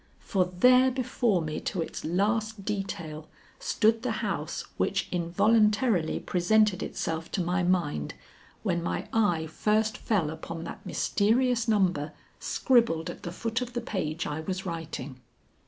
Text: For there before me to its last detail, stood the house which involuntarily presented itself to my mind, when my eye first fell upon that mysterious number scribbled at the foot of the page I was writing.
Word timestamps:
For 0.21 0.45
there 0.45 0.89
before 0.89 1.43
me 1.43 1.59
to 1.59 1.79
its 1.83 2.03
last 2.03 2.65
detail, 2.65 3.29
stood 3.59 4.01
the 4.01 4.13
house 4.25 4.63
which 4.77 5.07
involuntarily 5.11 6.19
presented 6.19 6.81
itself 6.81 7.29
to 7.33 7.43
my 7.43 7.61
mind, 7.61 8.15
when 8.63 8.81
my 8.81 9.07
eye 9.13 9.45
first 9.45 9.99
fell 9.99 10.31
upon 10.31 10.63
that 10.63 10.83
mysterious 10.87 11.67
number 11.67 12.13
scribbled 12.39 13.11
at 13.11 13.21
the 13.21 13.31
foot 13.31 13.61
of 13.61 13.73
the 13.73 13.79
page 13.81 14.25
I 14.25 14.39
was 14.39 14.65
writing. 14.65 15.19